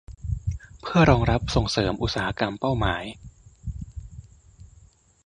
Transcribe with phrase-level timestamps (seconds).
[0.81, 3.03] เพื่อรองรับส่งเสริมอุตสาหกรรมเป้าหมาย